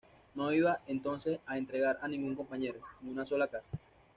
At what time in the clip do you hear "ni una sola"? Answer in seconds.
3.03-3.47